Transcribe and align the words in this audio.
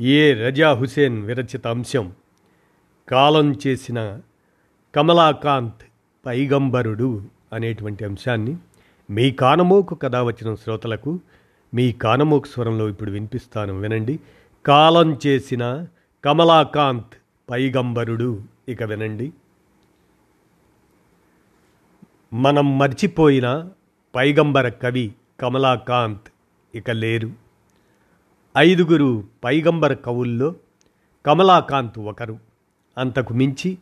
ఏ 0.00 0.34
రజా 0.34 0.72
హుసేన్ 0.72 1.22
విరచిత 1.22 1.66
అంశం? 1.66 2.12
కాలం 3.08 3.56
చేసిన 3.66 4.20
కమలాకాంత్ 4.94 5.84
పైగంబరుడు 6.26 7.22
అనేటువంటి 7.52 8.04
అంశాన్ని 8.04 8.56
మీ 9.10 9.30
కానమోకు 9.30 9.94
కథ 9.94 10.16
వచ్చిన 10.16 10.54
శ్రోతలకు 10.54 11.20
మీ 11.74 11.92
కానమోకు 11.92 12.46
స్వరంలో 12.46 12.88
ఇప్పుడు 12.88 13.10
వినిపిస్తాను 13.10 13.80
వినండి. 13.80 14.20
కాలం 14.66 15.18
చేసిన 15.26 15.86
కమలాకాంత్ 16.24 17.14
పైగంబరుడు 17.50 18.42
ఇక 18.68 18.82
వినండి. 18.82 19.32
మనం 22.32 22.78
మర్చిపోయిన 22.78 23.70
పైగంబర 24.14 24.68
కవి 24.68 25.14
కమలాకాంత్ 25.40 26.32
ఇక 26.74 26.90
లేరు. 26.90 27.43
ఐదుగురు 28.56 29.24
పైగంబర 29.44 29.92
కవుల్లో 29.92 30.54
కమలాకాంత్ 31.26 31.98
ఒకరు. 31.98 32.38
అంతకు 32.98 33.34
మించి 33.34 33.78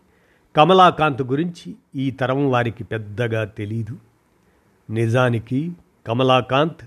కమలాకాంత్ 0.56 1.22
గురించి 1.22 1.74
ఈ 1.94 2.10
తరం 2.10 2.50
వారికి 2.50 2.84
పెద్దగా 2.84 3.44
తెలీదు. 3.44 3.98
నిజానికి 4.90 5.72
కమలాకాంత్ 6.06 6.86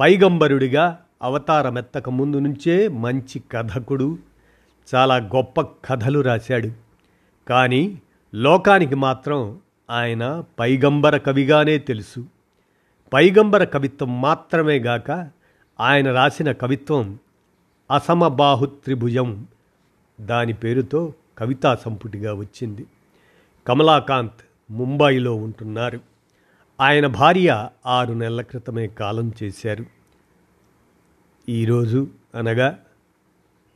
పైగంబరుడిగా 0.00 1.00
అవతారమెత్తక 1.22 2.08
ముందు 2.08 2.36
నుంచే 2.36 2.88
మంచి 2.88 3.42
కథకుడు 3.52 4.18
చాలా 4.94 5.16
గొప్ప 5.16 5.60
కథలు 5.60 6.20
రాశాడు. 6.20 6.70
కానీ 7.48 8.02
లోకానికి 8.34 8.94
మాత్రం 8.94 9.58
ఆయన 9.90 10.44
పైగంబర 10.58 11.16
కవిగానే 11.16 11.78
తెలుసు. 11.78 12.24
పైగంబర 13.12 13.64
కవిత్వం 13.64 14.20
మాత్రమే 14.20 14.78
గాక 14.78 15.30
ఆయన 15.80 16.12
రాసిన 16.12 16.52
కవిత్వం 16.52 17.18
అసమబాహు 17.90 18.66
త్రిభుజం 18.66 19.46
దాని 20.20 20.52
పేరుతో 20.52 21.14
కవితా 21.38 21.74
సంపుటిగా 21.74 22.34
వచ్చింది. 22.34 22.86
కమలాకాంత్ 23.66 24.72
ముంబైలో 24.72 25.34
ఉంటున్నారు. 25.34 26.00
ఆయన 26.80 27.06
భార్య 27.06 27.68
ఆరు 27.86 28.12
నెలల 28.12 28.40
క్రితమే 28.40 28.86
కాలం 28.86 29.32
చేశారు. 29.42 29.84
ఈరోజు 31.48 32.08
అనగా 32.34 32.78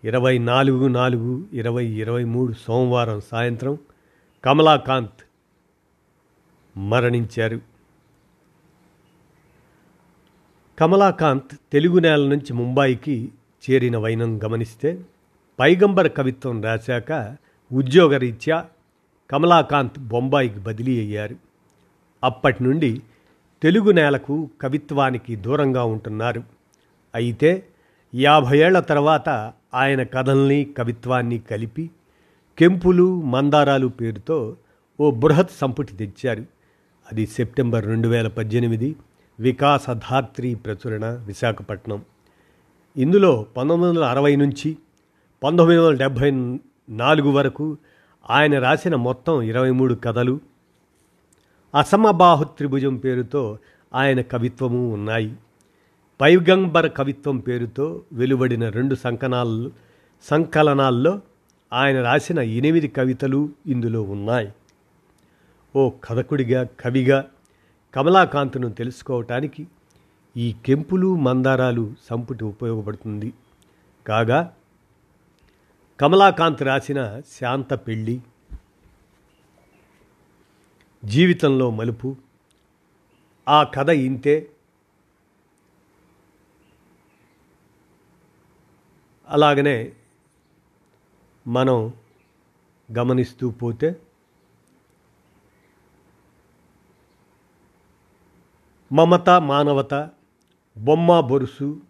ఇరవై 0.05 0.39
నాలుగు 0.39 0.87
నాలుగు 0.89 1.47
ఇరవై 1.53 1.87
ఇరవై 1.87 2.25
మూడు 2.25 2.53
సోమవారం 2.53 3.21
సాయంత్రం 3.21 3.79
కమలాకాంత్ 4.45 5.25
మరణించారు. 6.79 7.68
కమలాకాంత్ 10.79 11.57
తెలుగు 11.73 11.99
నేల 11.99 12.21
నుంచి 12.21 12.53
ముంబాయికి 12.53 13.29
చేరిన 13.71 13.97
వైనం 13.97 14.45
గమనిస్తే 14.45 15.05
పైగంబర 15.59 16.07
కవిత్వం 16.07 16.63
రాశాక 16.63 17.37
ఉద్యోగరీత్యా 17.73 18.67
కమలాకాంత్ 19.31 19.99
బొంబాయికి 19.99 20.59
బదిలీ 20.59 21.01
అయ్యారు. 21.01 21.37
అప్పటి 22.25 22.65
నుండి 22.65 23.03
తెలుగు 23.63 23.91
నేలకు 23.91 24.51
కవిత్వానికి 24.61 25.37
దూరంగా 25.37 25.85
ఉంటున్నారు. 25.85 26.43
అయితే 27.15 27.67
యాభై 28.15 28.59
ఏళ్ళ 28.59 28.81
తర్వాత 28.81 29.53
ఆయన 29.75 30.03
కథల్ని 30.03 30.65
కవిత్వాన్ని 30.79 31.39
కలిపి 31.39 31.91
కెంపులు 32.59 33.23
మందారాలు 33.23 33.87
పేరుతో 33.87 34.57
ఓ 35.01 35.11
బృహత్ 35.11 35.51
సంపుటి 35.61 35.93
తెచ్చారు. 35.93 36.45
అది 37.13 37.27
సెప్టెంబర్ 37.27 37.87
రెండు 37.87 38.09
వేల 38.09 38.29
పద్దెనిమిది 38.29 38.97
వికాసధాత్రి 39.41 40.55
ప్రచురణ 40.55 41.07
విశాఖపట్నం. 41.07 42.03
ఇందులో 42.97 43.47
పంతొమ్మిది 43.57 43.91
వందల 43.91 44.05
అరవై 44.05 44.37
నుంచి 44.37 44.79
పంతొమ్మిది 45.43 45.81
వందల 45.81 45.99
డెబ్భై 45.99 46.31
నాలుగు 46.89 47.31
వరకు 47.31 47.77
ఆయన 48.31 48.59
రాసిన 48.59 48.95
మొత్తం 48.95 49.43
ఇరవై 49.43 49.71
మూడు 49.71 49.95
కథలు. 49.95 50.41
అసమబాహు 51.75 52.45
త్రిభుజం 52.45 52.97
పేరుతో 52.97 53.59
ఆయన 53.95 54.21
కవిత్వము 54.21 54.95
ఉన్నాయి. 54.95 55.35
పైగంబర 56.21 56.87
కవిత్వం 56.87 57.39
పేరుతో 57.39 58.03
వెలువడిన 58.13 58.69
రెండు 58.69 58.95
సంకనాలు 58.95 59.71
సంకలనాల్లో 60.23 61.21
ఆయన 61.73 62.03
రాసిన 62.03 62.39
ఎనిమిది 62.39 62.89
కవితలు 62.89 63.49
ఇందులో 63.67 64.03
ఉన్నాయి. 64.03 64.53
ఓ 65.77 65.91
కథకుడిగా 65.91 66.67
కవిగా 66.81 67.25
కమలాకాంత్ను 67.95 68.69
తెలుసుకోవటానికి 68.69 69.69
ఈ 70.37 70.53
కెంపులు 70.67 71.17
మందారాలు 71.17 71.95
సంపుటి 72.11 72.45
ఉపయోగపడుతుంది. 72.45 73.33
కాగా 74.07 74.57
కమలాకాంత్ 76.01 76.63
రాసిన 76.63 77.21
శాంత 77.21 77.75
పెళ్ళి 77.75 78.21
జీవితంలో 81.05 81.71
మలుపు 81.71 82.17
ఆ 83.49 83.63
కథ 83.63 83.89
ఇంతే. 83.89 84.51
అలాగనే 89.29 89.93
మనం 91.47 91.93
గమనిస్తూ 92.99 93.51
పోతే 93.51 93.97
మమత 98.93 99.31
మానవత 99.31 99.95
బొమ్మ 100.79 101.21
బొరుసు 101.21 101.81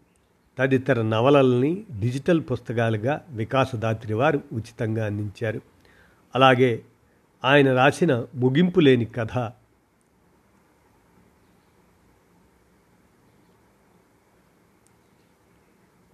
తదితర 0.59 1.03
నవలల్ని 1.03 1.85
డిజిటల్ 2.01 2.43
పుస్తకాలుగా 2.53 3.27
వికాసదాత్రి 3.31 4.15
వారు 4.15 4.43
ఉచితంగా 4.53 5.07
అందించారు. 5.07 5.61
అలాగే 6.35 6.85
ఆయన 7.45 7.75
రాసిన 7.75 8.27
ముగింపు 8.35 8.81
లేని 8.81 9.05
కథ. 9.05 9.53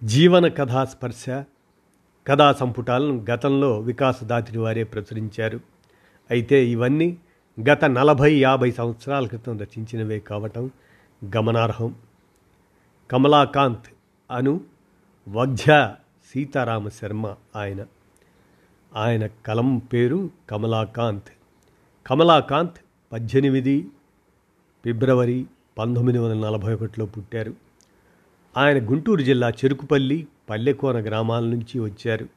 జీవన 0.03 0.47
కథా 0.47 0.85
స్పర్శ 0.85 1.29
కథా 2.27 2.53
సంపుటాలను 2.53 3.25
గతంలో 3.31 3.79
వికాసదాత్రి 3.79 4.57
వారే 4.57 4.83
ప్రచురించారు. 4.83 5.59
అయితే 6.29 6.65
ఇవన్నీ 6.65 7.17
గత 7.59 7.85
నలభై 7.85 8.33
యాభై 8.33 8.71
సంవత్సరాల 8.71 9.27
క్రితం 9.27 9.57
రచించినవే 9.57 10.19
కావటం 10.19 10.71
గమనార్హం. 11.35 11.95
కమలాకాంత్ 13.11 13.85
అను 14.31 14.61
వగ్జ 15.27 15.65
సీతారామ 16.33 16.89
శర్మ 16.89 17.35
ఆయన. 17.55 17.85
ఆయన 18.95 19.27
కలం 19.27 19.77
పేరు 19.77 20.29
కమలాకాంత్. 20.49 21.29
కమలాకాంత్ 22.07 22.77
పద్దెనిమిది 23.13 23.87
ఫిబ్రవరి 24.85 25.45
పంతొమ్మిది 25.77 26.19
వందల 26.19 26.49
నలభై 26.49 26.73
ఒకటిలో 26.73 27.05
పుట్టారు. 27.05 27.53
ఆయన 28.57 28.89
గుంటూరు 28.89 29.21
జిల్లా 29.21 29.49
చెరుకుపల్లి 29.49 30.27
పల్లెకోన 30.49 31.05
గ్రామాల 31.05 31.43
నుంచి 31.43 31.79
వచ్చారు. 31.79 32.27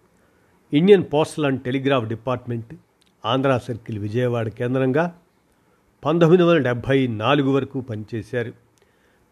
Indian 0.72 1.04
postal 1.12 1.44
and 1.44 1.62
telegraph 1.62 2.04
department 2.04 2.74
Andhra 3.24 3.58
circle 3.58 3.98
Vijayawada 3.98 4.48
కేంద్రంగా 4.48 5.18
పంతొమ్మిది 6.04 6.42
వందల 6.42 6.58
డెబ్భై 6.58 7.06
నాలుగు 7.06 7.50
వరకు 7.50 7.80
పనిచేశారు. 7.80 8.52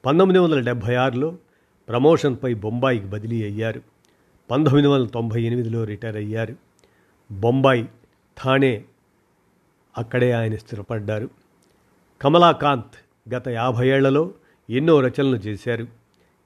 పంతొమ్మిది 0.07 0.39
వందల 0.39 0.61
డెబ్భై 0.61 0.95
ఆరులో 0.95 1.37
ప్రమోషన్పై 1.89 2.55
బొంబాయికి 2.55 3.07
బదిలీ 3.07 3.45
అయ్యారు. 3.45 3.83
పంతొమ్మిది 4.51 4.89
వందల 4.89 5.07
తొంభై 5.07 5.43
ఎనిమిదిలో 5.43 5.85
రిటైర్ 5.85 6.17
అయ్యారు. 6.17 6.55
బొంబాయి 7.33 7.89
థానే 8.45 8.85
అక్కడే 9.99 10.33
ఆయన 10.33 10.57
స్థిరపడ్డారు. 10.57 11.31
కమలాకాంత్ 12.21 13.35
గత 13.35 13.49
యాభై 13.49 13.89
ఏళ్ళలో 13.89 14.31
ఎన్నో 14.71 15.01
రచనలు 15.01 15.37
చేశారు. 15.37 15.87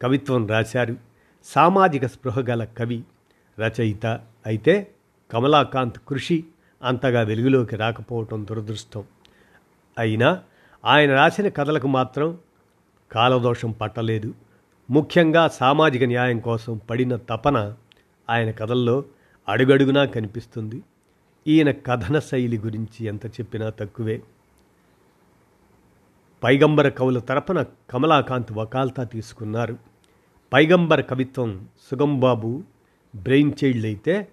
కవిత్వం 0.02 0.46
రాశారు. 0.46 0.96
సామాజిక 1.44 2.06
స్పృహ 2.06 2.40
గల 2.40 2.64
కవి 2.64 3.02
రచయిత 3.60 4.06
అయితే 4.46 4.90
కమలాకాంత్ 5.30 5.98
కృషి 6.08 6.44
అంతగా 6.82 7.20
వెలుగులోకి 7.20 7.76
రాకపోవటం 7.76 8.46
దురదృష్టం. 8.50 9.04
అయినా 9.98 10.42
ఆయన 10.84 11.14
రాసిన 11.14 11.48
కథలకు 11.48 11.88
మాత్రం 11.88 12.38
కాలదోషం 13.12 13.70
పట్టలేదు. 13.70 14.34
ముఖ్యంగా 14.90 15.48
సామాజిక 15.48 16.04
న్యాయం 16.04 16.40
కోసం 16.40 16.80
పడిన 16.90 17.16
తపన 17.16 17.74
ఆయన 18.30 18.50
కథల్లో 18.50 19.04
అడుగడుగునా 19.48 20.04
కనిపిస్తుంది. 20.04 20.82
ఈయన 21.46 21.70
కథన 21.70 22.18
శైలి 22.18 22.58
గురించి 22.58 23.06
ఎంత 23.06 23.26
చెప్పినా 23.26 23.70
తక్కువే. 23.70 24.22
పైగంబర 26.44 26.88
కవుల 26.88 27.18
తరపున 27.18 27.62
కమలాకాంత్ 27.62 28.52
వకాల్తా 28.52 29.04
తీసుకున్నారు. 29.04 29.76
పైగంబర 30.52 31.00
కవిత్వం 31.00 31.68
సుగంబాబు 31.90 32.62
బ్రెయిన్ 33.16 33.52
చైల్డ్ 33.64 33.86
అయితే 33.86 34.28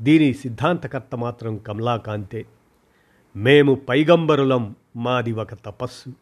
దీని 0.00 0.34
సిద్ధాంతకర్త 0.34 1.16
మాత్రం 1.16 1.58
కమలాకాంతే. 1.58 2.46
మేము 3.36 3.74
పైగంబరులం 3.74 4.76
మాది 4.96 5.32
ఒక 5.32 5.54
తపస్సు. 5.54 6.12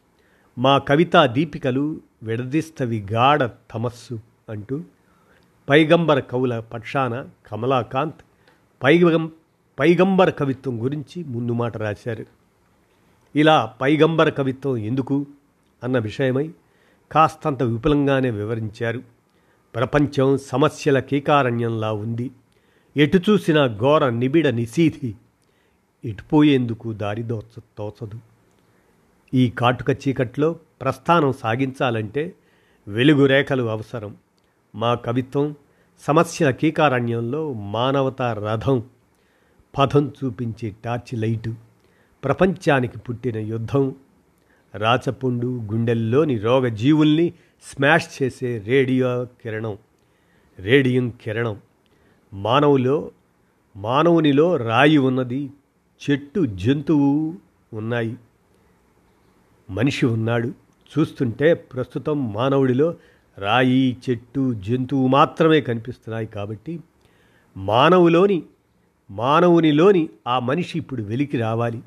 మా 0.58 0.78
కవితా 0.78 1.26
దీపికలు 1.26 2.00
విడదీస్తవి 2.22 3.06
గాఢ 3.12 3.44
తమస్సు 3.44 4.20
అంటూ 4.48 4.80
పైగంబర 5.68 6.20
కవుల 6.20 6.60
పక్షాన 6.60 7.28
కమలాకాంత్ 7.46 8.20
పైగం 8.82 9.32
పైగంబర 9.78 10.30
కవిత్వం 10.30 10.84
గురించి 10.84 11.24
ముందు 11.24 11.52
మాట 11.52 11.76
రాశారు. 11.76 12.26
ఇలా 13.36 13.74
పైగంబర 13.80 14.28
కవిత్వం 14.28 14.76
ఎందుకు? 14.76 15.26
అన్న 15.84 15.98
విషయమై 15.98 16.50
కాస్తంత 17.12 17.62
విపులంగానే 17.62 18.30
వివరించారు. 18.30 19.02
ప్రపంచం 19.74 20.38
సమస్యల 20.38 20.98
కీకారణ్యంలా 20.98 21.92
ఉంది. 21.92 22.30
ఎటుచూసిన 22.96 23.66
ఘోర 23.66 24.08
నిబిడ 24.08 24.48
నిశీధి 24.48 25.14
ఇటుపోయేందుకు 26.04 26.92
దారిదోచ 26.92 27.60
తోచదు. 27.78 28.18
ఈ 29.34 29.50
కాటుక 29.50 29.90
చీకట్లో 29.90 30.56
ప్రస్థానం 30.80 31.32
సాగించాలంటే 31.32 32.34
వెలుగు 32.88 33.26
రేఖలు 33.26 33.62
అవసరం. 33.62 34.16
మా 34.74 34.94
కవిత్వం 34.94 35.54
సమస్యల 36.00 36.50
కీకారణ్యంలో 36.50 37.52
మానవతా 37.52 38.32
రథం. 38.32 38.82
పథం 39.78 40.12
చూపించే 40.24 40.74
టార్చ్ 40.84 41.20
లైటు. 41.20 41.54
ప్రపంచానికి 42.24 42.98
పుట్టిన 42.98 43.38
యుద్ధం. 43.38 43.94
రాచపుండు 44.74 45.46
గుండెల్లోని 45.46 46.38
రోగజీవుల్ని 46.38 47.32
స్మాష్ 47.62 48.22
చేసే 48.22 48.58
రేడియో 48.58 49.24
కిరణం. 49.24 49.78
రేడియం 50.58 51.10
కిరణం. 51.10 51.60
మానవులో 52.34 53.10
మానవునిలో 53.76 54.56
రాయి 54.56 54.98
ఉన్నది 54.98 55.50
చెట్టు 56.10 56.46
జంతువు 56.46 57.34
ఉన్నాయి. 57.72 58.16
మనిషి 59.70 60.06
ఉన్నాడు. 60.06 60.52
చూస్తుంటే 60.98 61.54
ప్రస్తుతం 61.54 62.32
మానవుడిలో 62.32 62.94
రాయి 63.38 63.96
చెట్టు 64.10 64.54
జంతువు 64.54 65.06
మాత్రమే 65.06 65.60
కనిపిస్తున్నాయి 65.60 66.26
కాబట్టి 66.26 66.80
మానవులోని 67.56 68.42
మానవునిలోని 69.10 70.08
ఆ 70.28 70.38
మనిషి 70.38 70.78
ఇప్పుడు 70.78 71.02
వెలికి 71.02 71.36
రావాలి. 71.36 71.82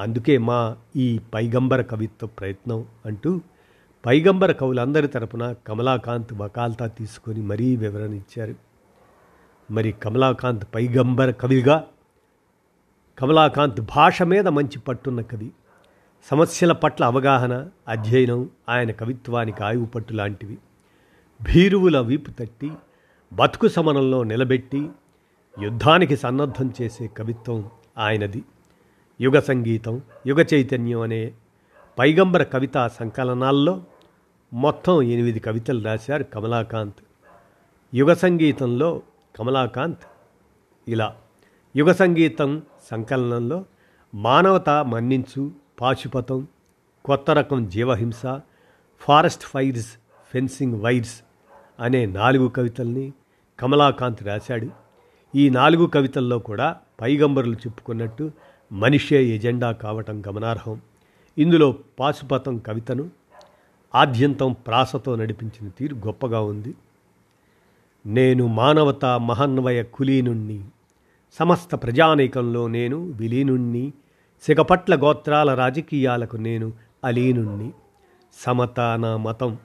అందుకే 0.00 0.38
మా 0.38 0.76
ఈ 0.96 1.20
పైగంబర 1.34 1.82
కవిత్వ 1.82 2.26
ప్రయత్నం 2.26 2.84
అంటూ 3.06 3.40
పైగంబర 4.06 4.52
కవులందరి 4.52 5.08
తరపున 5.08 5.54
కమలాకాంత్ 5.66 6.34
బకాల్తా 6.34 6.86
తీసుకొని 6.86 7.42
మరీ 7.42 7.76
వివరణ 7.76 8.14
ఇచ్చారు. 8.14 8.71
మరి 9.70 9.92
కమలాకాంత్ 9.92 10.64
పైగంబర 10.74 11.30
కవిగా 11.30 11.84
కమలాకాంత్ 13.18 13.80
భాష 13.80 14.22
మీద 14.22 14.48
మంచి 14.48 14.78
పట్టున్న 14.78 15.20
కవి. 15.20 15.50
సమస్యల 16.30 16.72
పట్ల 16.72 17.04
అవగాహన 17.04 17.68
అధ్యయనం 17.88 18.50
ఆయన 18.68 18.90
కవిత్వానికి 18.90 19.64
ఆయువు 19.64 19.86
పట్టు 19.86 20.12
లాంటివి. 20.12 20.58
భీరువుల 21.42 21.98
వీపు 22.00 22.30
తట్టి 22.30 22.72
బతుకు 23.32 23.68
సమనంలో 23.68 24.22
నిలబెట్టి 24.22 24.88
యుద్ధానికి 25.62 26.16
సన్నద్ధం 26.16 26.72
చేసే 26.82 27.06
కవిత్వం 27.06 27.70
ఆయనది. 27.98 28.42
యుగ 29.20 29.40
సంగీతం 29.40 30.02
యుగ 30.26 30.44
చైతన్యం 30.54 31.00
అనే 31.00 31.32
పైగంబర 31.98 32.42
కవితా 32.42 32.88
సంకలనాల్లో 32.88 33.84
మొత్తం 34.52 35.02
ఎనిమిది 35.02 35.40
కవితలు 35.40 35.84
రాశారు 35.84 36.22
కమలాకాంత్. 36.22 37.04
యుగ 37.94 38.12
సంగీతంలో 38.12 39.02
కమలాకాంత్. 39.38 39.98
ఇలా 40.88 41.16
యుగ 41.76 41.92
సంగీతం 41.92 42.62
సంకలనంలో 42.90 43.64
మానవత 44.14 44.70
మన్నించు 44.70 45.52
పాశుపతం 45.80 46.46
కొత్త 47.04 47.30
రకం 47.30 47.68
జీవహింస 47.68 48.22
ఫారెస్ట్ 49.00 49.42
ఫైర్స్ 49.42 49.92
ఫెన్సింగ్ 50.32 50.80
వైర్స్ 50.80 51.22
అనే 51.80 52.06
నాలుగు 52.06 52.48
కవితల్ని 52.48 53.12
కమలాకాంత్ 53.60 54.22
రాశాడు. 54.22 54.68
ఈ 55.34 55.50
నాలుగు 55.50 55.86
కవితల్లో 55.86 56.38
కూడా 56.38 56.76
పైగంబరులు 57.00 57.54
చెప్పుకున్నట్టు 57.54 58.30
మనిషే 58.72 59.24
ఎజెండా 59.24 59.72
కావటం 59.72 60.22
గమనార్హం. 60.28 60.80
ఇందులో 61.38 61.74
పాశుపతం 62.00 62.58
కవితను 62.58 63.10
ఆద్యంతం 63.94 64.52
ప్రాసతో 64.52 65.16
నడిపించిన 65.16 65.68
తీరు 65.68 65.94
గొప్పగా 65.94 66.40
ఉంది. 66.40 66.74
నేను 68.06 68.46
మానవత 68.46 69.04
మహన్వయ 69.04 69.82
కులీనుణ్ణి. 69.82 70.64
సమస్త 71.38 71.74
ప్రజానీకంలో 71.74 72.66
నేను 72.66 72.96
విలీనుణ్ణి. 72.98 73.92
సిగపట్ల 74.42 74.94
గోత్రాల 74.94 75.54
రాజకీయాలకు 75.54 76.36
నేను 76.36 76.72
అలీనుణ్ణి. 77.04 77.72
సమత 78.46 78.80
నా 78.80 79.16
మతం 79.16 79.58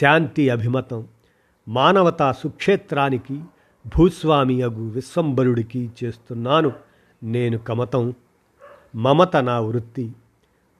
శాంతి 0.00 0.50
అభిమతం. 0.50 1.06
మానవతా 1.68 2.32
సుక్షేత్రానికి 2.32 3.42
భూస్వామి 3.96 4.62
అగు 4.62 4.88
విశ్వంబరుడికి 4.88 5.90
చేస్తున్నాను 6.04 6.72
నేను 7.22 7.58
కమతం. 7.58 8.14
మమత 8.96 9.36
నా 9.36 9.60
వృత్తి 9.60 10.12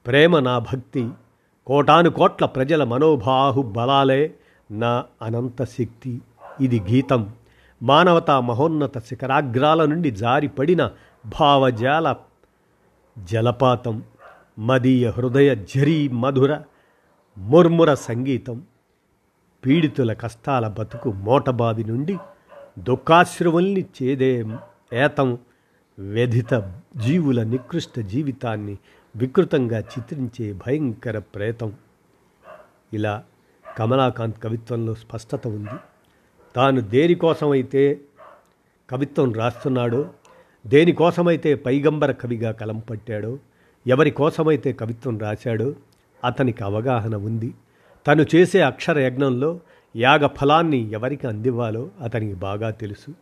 ప్రేమ 0.07 0.39
నా 0.39 0.59
భక్తి. 0.59 1.09
కోటాను 1.67 2.09
కోట్ల 2.09 2.45
ప్రజల 2.45 2.83
మనోబాహు 2.83 3.61
బలాలే 3.61 4.33
నా 4.71 5.05
అనంత 5.21 5.63
శక్తి. 5.63 6.21
ఇది 6.61 6.79
గీతం. 6.79 7.33
మానవతా 7.83 8.39
మహోన్నత 8.39 8.97
శిఖరాగ్రాల 8.97 9.85
నుండి 9.85 10.11
జారిపడిన 10.11 10.91
భావజాల 11.39 12.15
జలపాతం 13.23 14.03
మదీయ 14.59 15.09
హృదయ 15.09 15.55
జరీ 15.55 16.07
మధుర 16.07 16.61
ముర్ముర 17.37 17.93
సంగీతం. 17.93 18.63
పీడితుల 19.65 20.13
కష్టాల 20.13 20.67
బతుకు 20.67 21.11
మోటబావి 21.11 21.83
నుండి 21.83 22.17
దుఃఖాశ్రువుల్ని 22.79 23.85
చేదే 24.03 24.45
ఏతం 24.93 25.37
వ్యధిత 25.99 26.73
జీవుల 26.97 27.43
నికృష్ట 27.43 27.99
జీవితాన్ని 27.99 28.77
వికృతంగా 29.15 29.79
చిత్రించే 29.79 30.53
భయంకర 30.53 31.19
ప్రేతం. 31.19 31.73
ఇలా 32.93 33.23
కమలాకాంత్ 33.77 34.43
కవిత్వంలో 34.43 34.95
స్పష్టత 34.95 35.47
ఉంది. 35.47 35.79
తాను 36.57 36.81
దేనికోసమైతే 36.81 38.01
కవిత్వం 38.89 39.33
రాస్తున్నాడో 39.33 40.09
దేనికోసమైతే 40.67 41.55
పైగంబర 41.55 42.11
కవిగా 42.11 42.51
కలం 42.51 42.77
పట్టాడో 42.79 43.39
ఎవరి 43.87 44.11
కోసమైతే 44.11 44.73
కవిత్వం 44.73 45.19
రాశాడో 45.19 45.75
అతనికి 46.23 46.63
అవగాహన 46.63 47.15
ఉంది. 47.15 47.53
తను 48.07 48.25
చేసే 48.35 48.61
అక్షర 48.61 48.99
యజ్ఞంలో 48.99 49.59
యాగ 49.95 50.27
ఫలాన్ని 50.27 50.91
ఎవరికి 50.91 51.27
అందివ్వాలో 51.27 51.89
అతనికి 52.01 52.33
బాగా 52.33 52.69
తెలుసు. 52.69 53.13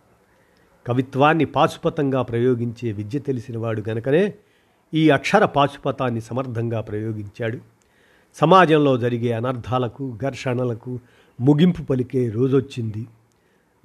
కవిత్వాన్ని 0.87 1.45
పాశుపతంగా 1.45 2.21
ప్రయోగించే 2.21 2.91
విద్య 2.91 3.19
తెలిసినవాడు 3.19 3.83
గనకనే 3.89 4.33
ఈ 4.93 5.09
అక్షర 5.09 5.45
పాశుపతాన్ని 5.45 6.21
సమర్థంగా 6.21 6.81
ప్రయోగించాడు. 6.81 7.57
సమాజంలో 8.35 8.97
జరిగే 8.97 9.31
అనర్థాలకు 9.31 10.17
ఘర్షణలకు 10.23 10.99
ముగింపు 11.41 11.81
పలికే 11.81 12.29
రోజొచ్చింది. 12.29 13.07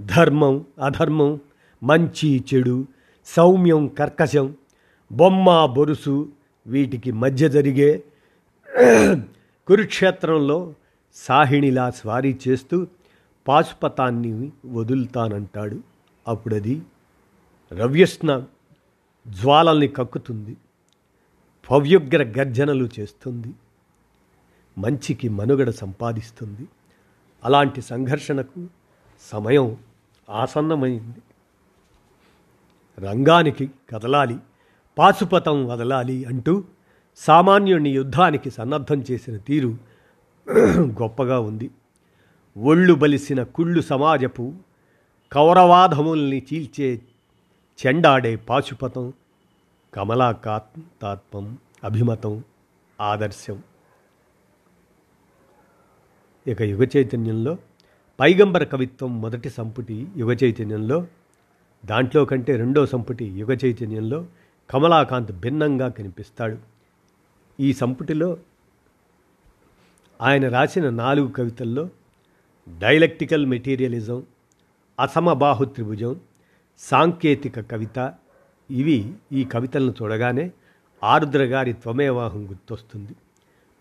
ధర్మం 0.01 0.65
అధర్మం 0.81 1.41
మంచి 1.83 2.45
చెడు 2.55 2.87
సౌమ్యం 3.27 3.89
కర్కశం 3.89 4.55
బొమ్మ 5.13 5.67
బొరుసు 5.67 6.33
వీటికి 6.67 7.13
మధ్య 7.13 7.49
జరిగే 7.49 8.05
కురుక్షేత్రంలో 9.67 10.75
సాహిణిలా 11.15 11.91
స్వారీ 11.91 12.39
చేస్తూ 12.49 12.87
పాశుపతాన్ని 13.49 14.53
వదులుతానంటాడు. 14.67 15.81
అప్పుడది 16.29 16.83
రవ్యస్న 17.73 18.47
జ్వాలల్ని 19.29 19.89
కక్కుతుంది 19.89 20.57
పవ్యుగ్ర 21.71 22.23
గర్జనలు 22.23 22.89
చేస్తుంది 22.99 23.55
మంచికి 24.79 25.29
మనుగడ 25.29 25.71
సంపాదిస్తుంది. 25.71 26.69
అలాంటి 27.45 27.83
సంఘర్షణకు 27.83 28.69
సమయం 29.33 29.77
ఆసన్నమైంది. 30.31 31.21
రంగానికి 32.99 33.71
కదలాలి 33.91 34.39
పాశుపతం 34.99 35.67
వదలాలి 35.67 36.25
అంటూ 36.25 36.65
సామాన్యుణ్ణి 37.17 37.91
యుద్ధానికి 37.91 38.51
సన్నద్ధం 38.51 39.05
చేసిన 39.11 39.37
తీరు 39.37 39.79
గొప్పగా 41.03 41.41
ఉంది. 41.41 41.71
ఒళ్ళు 42.57 42.95
బలిసిన 42.95 43.43
కుళ్ళు 43.43 43.81
సమాజపు 43.81 44.55
కౌరవాధముల్ని 45.33 46.43
చీల్చే 46.55 47.03
చెండాడే 47.87 48.37
పాశుపతం 48.37 49.13
కమలాకాంతాత్మం 49.95 51.59
అభిమతం 51.85 52.45
ఆదర్శం. 53.01 53.63
ఇక 56.47 56.63
యుగ 56.63 56.85
చైతన్యంలో 56.97 57.57
పైగంబర 58.21 58.65
కవిత్వం 58.65 59.21
మొదటి 59.21 59.51
సంపుటి 59.51 60.07
యుగ 60.17 60.33
చైతన్యంలో 60.33 61.07
దాంట్లో 61.87 62.25
కంటే 62.25 62.57
రెండో 62.57 62.87
సంపుటి 62.87 63.25
యుగ 63.25 63.53
చైతన్యంలో 63.53 64.27
కమలాకాంత్ 64.71 65.33
భిన్నంగా 65.33 65.89
కనిపిస్తాడు. 65.89 66.59
ఈ 67.61 67.73
సంపుటిలో 67.73 68.37
ఆయన 70.23 70.49
రాసిన 70.49 70.91
నాలుగు 70.91 71.29
కవితల్లో 71.29 71.89
డైలెక్టికల్ 72.79 73.47
మెటీరియలిజం 73.47 74.27
అసమబాహు 75.01 75.65
త్రిభుజం 75.65 76.21
సాంకేతిక 76.79 77.61
కవిత 77.61 78.15
ఇవి 78.71 79.15
ఈ 79.33 79.45
కవితలను 79.45 79.95
చూడగానే 80.03 80.51
ఆరుద్ర 81.05 81.45
గారి 81.45 81.73
త్వమేవాహం 81.73 82.51
గుర్తొస్తుంది. 82.51 83.13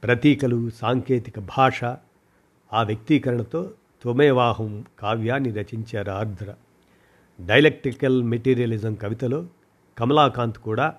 ప్రతీకలు 0.03 0.69
సాంకేతిక 0.69 1.39
భాష 1.39 1.84
ఆ 2.74 2.84
వ్యక్తీకరణతో 2.84 3.72
త్వమేవాహం 4.01 4.86
కావ్యాన్ని 5.00 5.51
రచించారు 5.51 6.12
ఆర్ద్ర. 6.12 6.53
డైలెక్టికల్ 7.41 8.24
మెటీరియలిజం 8.24 8.94
కవితలో 8.96 9.48
కమలాకాంత్ 9.98 10.58
కూడా 10.58 10.96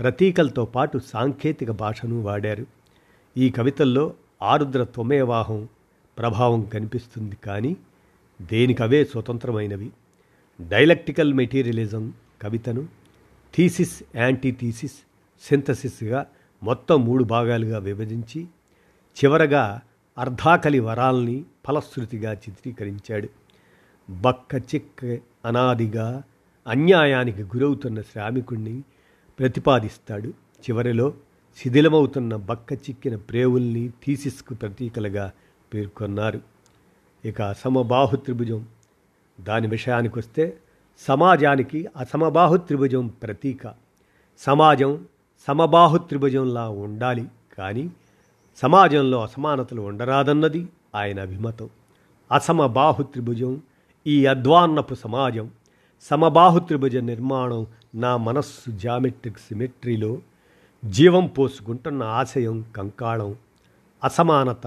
ప్రతీకలతో 0.00 0.64
పాటు 0.64 0.98
సాంకేతిక 0.98 1.70
భాషను 1.70 2.22
వాడారు. 2.22 2.66
ఈ 3.36 3.50
కవితల్లో 3.50 4.14
ఆరుద్ర 4.42 4.84
త్వమేవాహం 4.84 5.68
ప్రభావం 6.18 6.62
కనిపిస్తుంది 6.62 7.36
కానీ 7.36 7.76
దేనికవే 8.42 9.04
స్వతంత్రమైనవి. 9.04 9.90
డైలెక్టికల్ 10.60 11.34
మెటీరియలిజం 11.34 12.12
కవితను 12.42 12.88
థీసిస్ 13.54 14.02
యాంటీథీసిస్ 14.16 14.98
సింథసిస్గా 15.42 16.26
మొత్తం 16.62 17.04
మూడు 17.04 17.24
భాగాలుగా 17.24 17.78
విభజించి 17.78 18.44
చివరగా 19.18 19.80
అర్ధాకలి 20.18 20.80
వరాల్ని 20.80 21.44
ఫలశ్రుతిగా 21.66 22.32
చిత్రీకరించాడు. 22.32 23.28
బక్క 24.10 24.54
చిక్క 24.54 25.18
అనాదిగా 25.44 26.22
అన్యాయానికి 26.68 27.42
గురవుతున్న 27.42 28.02
శ్రామికుణ్ణి 28.02 28.82
ప్రతిపాదిస్తాడు. 29.38 30.28
చివరిలో 30.28 31.14
శిథిలమవుతున్న 31.56 32.36
బక్క 32.36 32.72
చిక్కిన 32.72 33.16
ప్రేవుల్ని 33.16 33.88
థీసిస్కు 33.88 34.54
ప్రతీకలుగా 34.54 35.32
పేర్కొన్నారు. 35.74 36.40
ఇక 37.24 37.42
అసమబాహు 37.42 38.16
త్రిభుజం. 38.16 38.66
దాని 39.40 39.66
విషయానికి 39.66 40.18
వస్తే 40.18 40.58
సమాజానికి 40.98 41.88
అసమబాహు 41.96 42.56
త్రిభుజం 42.56 43.06
ప్రతీక. 43.06 43.74
సమాజం 44.38 45.04
సమబాహు 45.46 45.98
త్రిభుజంలా 45.98 46.68
ఉండాలి. 46.68 47.28
కానీ 47.58 47.90
సమాజంలో 48.58 49.22
అసమానతలు 49.22 49.80
ఉండరాదన్నది 49.82 50.66
ఆయన 50.94 51.20
అభిమతం. 51.20 51.68
అసమబాహు 52.32 53.02
త్రిభుజం 53.02 53.52
ఈ 54.06 54.26
అద్వాన్నపు 54.26 54.94
సమాజం 54.94 55.50
సమబాహు 56.04 56.58
త్రిభుజ 56.58 56.96
నిర్మాణం 56.96 57.66
నా 57.94 58.16
మనస్సు 58.16 58.70
జామెట్రిక్ 58.70 59.38
సిమెట్రీలో 59.38 60.18
జీవం 60.84 61.26
పోసుకుంటున్న 61.26 62.02
ఆశయం 62.02 62.64
కంకాళం 62.76 63.34
అసమానత 64.04 64.66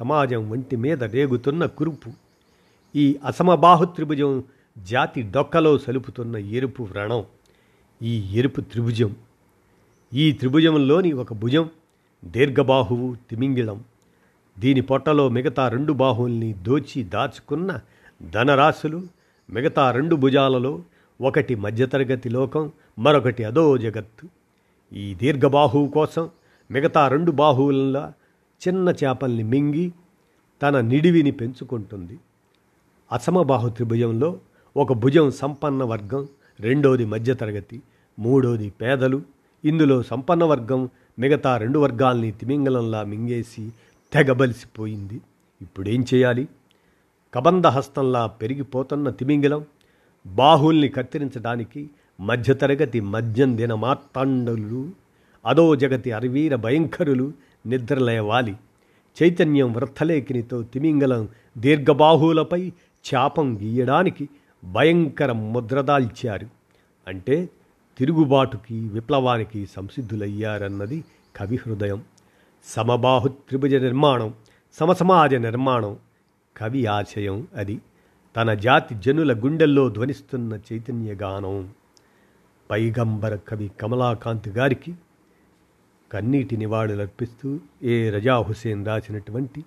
సమాజం 0.00 0.50
వంటి 0.50 0.76
మీద 0.76 1.04
రేగుతున్న 1.04 1.66
కురుపు 1.66 2.10
ఈ 2.94 3.16
అసమబాహు 3.24 3.84
త్రిభుజం 3.84 4.32
జాతి 4.78 5.22
డొక్కలో 5.22 5.78
సలుపుతున్న 5.78 6.36
ఎరుపు 6.36 6.82
వ్రణం 6.82 7.24
ఈ 8.02 8.14
ఎరుపు 8.32 8.60
త్రిభుజం 8.60 9.16
ఈ 10.12 10.32
త్రిభుజంలోని 10.32 11.12
ఒక 11.12 11.32
భుజం 11.32 11.64
దీర్ఘబాహువు 12.24 13.16
తిమింగిళం. 13.30 13.84
దీని 14.58 14.80
పొట్టలో 14.80 15.28
మిగతా 15.28 15.68
రెండు 15.68 15.92
బాహువుల్ని 15.92 16.52
దోచి 16.52 17.02
దాచుకున్న 17.02 17.80
ధనరాశులు 18.30 19.02
మిగతా 19.50 19.90
రెండు 19.90 20.16
భుజాలలో 20.16 20.82
ఒకటి 21.20 21.54
మధ్యతరగతి 21.54 22.28
లోకం 22.28 22.72
మరొకటి 22.98 23.44
అదో 23.44 23.78
జగత్తు. 23.78 24.28
ఈ 24.92 25.14
దీర్ఘబాహువు 25.14 25.88
కోసం 25.88 26.30
మిగతా 26.70 27.08
రెండు 27.08 27.30
బాహువులలో 27.30 28.12
చిన్న 28.68 28.88
చేపల్ని 28.90 29.42
మింగి 29.42 29.92
తన 30.62 30.80
నిడివిని 30.80 31.30
పెంచుకుంటుంది. 31.30 32.18
అసమబాహు 33.12 33.68
త్రిభుజంలో 33.68 34.38
ఒక 34.76 34.92
భుజం 34.92 35.30
సంపన్న 35.30 35.84
వర్గం 35.84 36.28
రెండోది 36.60 37.04
మధ్యతరగతి 37.04 37.82
మూడోది 38.18 38.70
పేదలు. 38.70 39.22
ఇందులో 39.64 40.02
సంపన్న 40.02 40.44
వర్గం 40.44 40.88
మిగతా 41.18 41.56
రెండు 41.56 41.78
వర్గాల్ని 41.78 42.30
తిమింగలంలా 42.30 43.02
మింగేసి 43.02 43.70
తెగబలిసిపోయింది. 44.12 45.20
ఇప్పుడేం 45.62 46.04
చేయాలి? 46.14 46.48
కబంధ 47.34 47.66
హస్తంలా 47.66 48.26
పెరిగిపోతున్న 48.26 49.10
తిమింగలం 49.10 49.64
బాహుల్ని 50.26 50.88
కత్తిరించడానికి 50.88 51.90
మధ్యతరగతి 52.20 53.00
మధ్యం 53.00 53.56
దిన 53.56 53.74
మార్తాండలు 53.74 54.90
అదో 55.46 55.74
జగతి 55.74 56.12
అరవీర 56.12 56.54
భయంకరులు 56.54 57.32
నిద్రలేవాలి. 57.66 58.56
చైతన్యం 59.22 59.72
వృత్తలేఖినితో 59.72 60.62
తిమింగలం 60.62 61.28
దీర్ఘబాహువులపై 61.58 62.72
చాపం 63.04 63.58
గీయడానికి 63.62 64.28
భయంకర 64.64 65.32
ముద్రదాల్చారు 65.32 66.46
అంటే 67.08 67.48
తిరుగుబాటుకి 67.98 68.88
విప్లవానికి 68.88 69.66
సంసిద్ధులయ్యారన్నది 69.66 71.04
కవి 71.36 71.58
హృదయం. 71.66 72.02
సమబాహు 72.64 73.28
త్రిభుజ 73.28 73.74
నిర్మాణం 73.74 74.34
సమసమాజ 74.72 75.34
నిర్మాణం 75.34 75.96
కవి 76.56 76.86
ఆశయం 76.86 77.48
అది. 77.54 77.80
తన 78.36 78.54
జాతి 78.54 78.94
జనుల 78.94 79.32
గుండెల్లో 79.32 79.88
ధ్వనిస్తున్న 79.88 80.58
చైతన్య 80.72 81.14
గానం. 81.14 81.72
పైగంబర 82.70 83.36
కవి 83.36 83.70
కమలాకాంత్ 83.80 84.48
గారికి 84.48 84.94
కన్నీటి 86.12 86.56
నివాళులర్పిస్తూ 86.56 87.60
ఏ 87.82 88.10
రజా 88.10 88.38
హుసేన్ 88.38 88.86
రాసినటువంటి 88.86 89.64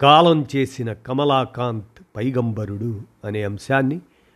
కాలం 0.00 0.46
చేసిన 0.56 0.92
కమలాకాంత్ 0.92 2.02
పైగంబరుడు 2.16 3.00
అనే 3.24 3.42
అంశాన్ని 3.42 4.00